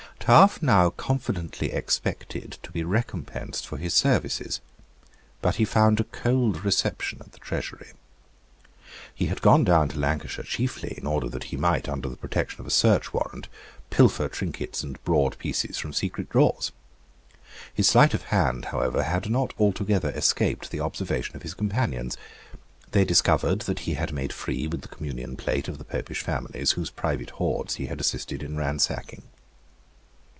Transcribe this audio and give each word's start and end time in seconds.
Taaffe 0.23 0.61
now 0.61 0.91
confidently 0.91 1.71
expected 1.71 2.57
to 2.61 2.71
be 2.71 2.83
recompensed 2.83 3.67
for 3.67 3.77
his 3.77 3.95
services; 3.95 4.61
but 5.41 5.55
he 5.55 5.65
found 5.65 5.99
a 5.99 6.03
cold 6.05 6.63
reception 6.63 7.17
at 7.21 7.31
the 7.31 7.39
Treasury. 7.39 7.91
He 9.15 9.25
had 9.25 9.41
gone 9.41 9.63
down 9.63 9.89
to 9.89 9.99
Lancashire 9.99 10.45
chiefly 10.45 10.93
in 10.95 11.07
order 11.07 11.27
that 11.27 11.45
he 11.45 11.57
might, 11.57 11.89
under 11.89 12.07
the 12.07 12.15
protection 12.15 12.61
of 12.61 12.67
a 12.67 12.71
search 12.71 13.11
warrant, 13.11 13.49
pilfer 13.89 14.29
trinkets 14.29 14.83
and 14.83 15.03
broad 15.03 15.39
pieces 15.39 15.79
from 15.79 15.91
secret 15.91 16.29
drawers. 16.29 16.71
His 17.73 17.89
sleight 17.89 18.13
of 18.13 18.25
hand 18.25 18.65
however 18.65 19.01
had 19.03 19.27
not 19.29 19.55
altogether 19.59 20.11
escaped 20.11 20.69
the 20.69 20.81
observation 20.81 21.35
of 21.35 21.41
his 21.41 21.55
companions. 21.55 22.15
They 22.91 23.05
discovered 23.05 23.61
that 23.61 23.79
he 23.79 23.95
had 23.95 24.13
made 24.13 24.33
free 24.33 24.67
with 24.67 24.81
the 24.81 24.87
communion 24.87 25.35
plate 25.35 25.67
of 25.67 25.79
the 25.79 25.83
Popish 25.83 26.21
families, 26.21 26.73
whose 26.73 26.91
private 26.91 27.31
hoards 27.31 27.75
he 27.75 27.87
had 27.87 27.99
assisted 27.99 28.43
in 28.43 28.55
ransacking. 28.55 29.23